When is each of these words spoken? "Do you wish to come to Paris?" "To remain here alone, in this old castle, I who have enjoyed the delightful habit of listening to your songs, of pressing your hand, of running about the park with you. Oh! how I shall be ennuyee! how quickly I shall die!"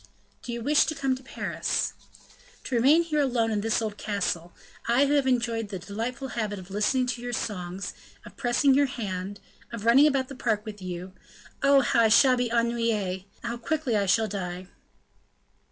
"Do 0.41 0.51
you 0.51 0.63
wish 0.63 0.85
to 0.85 0.95
come 0.95 1.15
to 1.15 1.21
Paris?" 1.21 1.93
"To 2.63 2.73
remain 2.75 3.03
here 3.03 3.21
alone, 3.21 3.51
in 3.51 3.61
this 3.61 3.83
old 3.83 3.97
castle, 3.99 4.51
I 4.87 5.05
who 5.05 5.13
have 5.13 5.27
enjoyed 5.27 5.69
the 5.69 5.77
delightful 5.77 6.29
habit 6.29 6.57
of 6.57 6.71
listening 6.71 7.05
to 7.05 7.21
your 7.21 7.33
songs, 7.33 7.93
of 8.25 8.35
pressing 8.35 8.73
your 8.73 8.87
hand, 8.87 9.39
of 9.71 9.85
running 9.85 10.07
about 10.07 10.27
the 10.27 10.33
park 10.33 10.65
with 10.65 10.81
you. 10.81 11.13
Oh! 11.61 11.81
how 11.81 12.01
I 12.01 12.09
shall 12.09 12.35
be 12.35 12.49
ennuyee! 12.49 13.25
how 13.43 13.57
quickly 13.57 13.95
I 13.95 14.07
shall 14.07 14.27
die!" 14.27 14.69